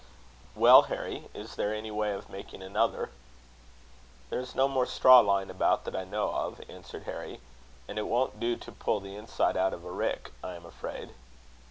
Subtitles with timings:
[0.55, 3.11] "Well, Harry, is there any way of making another?"
[4.31, 7.39] "There's no more straw lying about that I know of," answered Harry;
[7.87, 11.13] "and it won't do to pull the inside out of a rick, I am afraid."